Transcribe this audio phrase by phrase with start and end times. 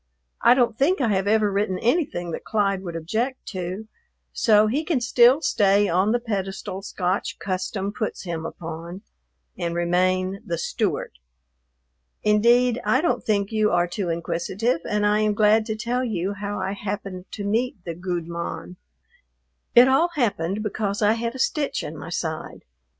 [0.41, 3.87] I don't think I have ever written anything that Clyde would object to,
[4.33, 9.03] so he can still stay on the pedestal Scotch custom puts him upon
[9.59, 11.13] and remain "the Stewart."
[12.23, 16.33] Indeed, I don't think you are too inquisitive, and I am glad to tell you
[16.33, 18.77] how I happened to meet the "gude mon."
[19.75, 22.65] It all happened because I had a stitch in my side.